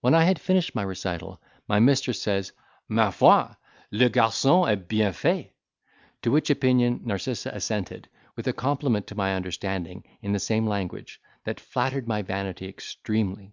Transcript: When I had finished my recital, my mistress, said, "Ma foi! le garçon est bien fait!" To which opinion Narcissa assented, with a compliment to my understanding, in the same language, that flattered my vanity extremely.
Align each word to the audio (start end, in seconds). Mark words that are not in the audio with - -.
When 0.00 0.14
I 0.14 0.24
had 0.24 0.40
finished 0.40 0.74
my 0.74 0.80
recital, 0.80 1.42
my 1.68 1.78
mistress, 1.78 2.22
said, 2.22 2.50
"Ma 2.88 3.10
foi! 3.10 3.48
le 3.90 4.08
garçon 4.08 4.66
est 4.66 4.88
bien 4.88 5.12
fait!" 5.12 5.52
To 6.22 6.30
which 6.30 6.48
opinion 6.48 7.02
Narcissa 7.04 7.50
assented, 7.52 8.08
with 8.34 8.48
a 8.48 8.54
compliment 8.54 9.06
to 9.08 9.14
my 9.14 9.34
understanding, 9.34 10.04
in 10.22 10.32
the 10.32 10.38
same 10.40 10.66
language, 10.66 11.20
that 11.44 11.60
flattered 11.60 12.08
my 12.08 12.22
vanity 12.22 12.66
extremely. 12.66 13.52